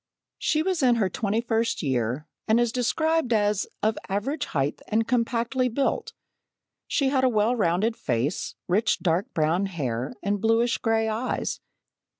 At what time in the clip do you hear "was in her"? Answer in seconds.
0.63-1.09